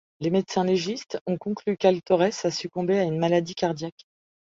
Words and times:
Les 0.19 0.31
médecins 0.31 0.63
légistes 0.63 1.19
ont 1.27 1.37
conclu 1.37 1.77
qu'Al 1.77 2.01
Torres 2.01 2.31
a 2.43 2.49
succombé 2.49 2.97
à 2.97 3.03
une 3.03 3.19
maladie 3.19 3.53
cardiaque. 3.53 4.07